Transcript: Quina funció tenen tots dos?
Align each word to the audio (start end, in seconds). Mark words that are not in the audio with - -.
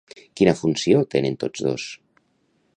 Quina 0.39 0.53
funció 0.61 1.03
tenen 1.17 1.37
tots 1.45 1.65
dos? 1.69 1.87